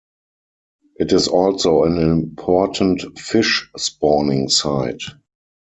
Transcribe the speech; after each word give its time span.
It 0.95 1.13
is 1.13 1.27
also 1.27 1.83
an 1.83 1.99
important 1.99 3.19
fish 3.19 3.69
spawning 3.77 4.49
site. 4.49 5.03